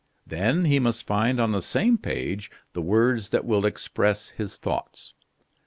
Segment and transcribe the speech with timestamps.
[0.25, 5.13] Then he must find on the same page the words that will express his thoughts.